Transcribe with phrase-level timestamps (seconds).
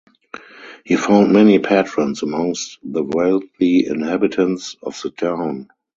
[0.83, 5.69] He found many patrons amongst the wealthy inhabitants of the town.